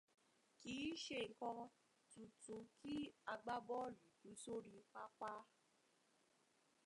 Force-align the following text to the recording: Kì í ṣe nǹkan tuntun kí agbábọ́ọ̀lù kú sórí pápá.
Kì 0.59 0.71
í 0.89 0.91
ṣe 1.03 1.19
nǹkan 1.29 1.59
tuntun 2.11 2.63
kí 2.79 2.95
agbábọ́ọ̀lù 3.31 4.03
kú 4.19 4.27
sórí 4.41 4.75
pápá. 4.93 5.31